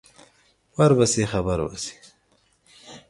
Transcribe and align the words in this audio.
ور 0.77 0.91
به 0.97 1.05
شې 1.11 1.23
خبر 1.31 1.59
به 1.67 1.77
شې 1.83 1.93